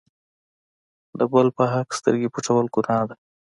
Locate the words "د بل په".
1.19-1.63